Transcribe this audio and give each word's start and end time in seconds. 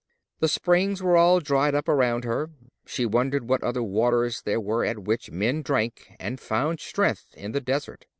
The 0.39 0.47
springs 0.47 1.03
were 1.03 1.15
all 1.15 1.39
dried 1.39 1.75
up 1.75 1.87
around 1.87 2.23
her; 2.23 2.49
she 2.87 3.05
wondered 3.05 3.47
what 3.47 3.61
other 3.61 3.83
waters 3.83 4.41
there 4.41 4.59
were 4.59 4.83
at 4.83 4.97
which 5.03 5.29
men 5.29 5.61
drank 5.61 6.15
and 6.19 6.39
found 6.39 6.79
strength 6.79 7.35
in 7.35 7.51
the 7.51 7.61
desert. 7.61 8.07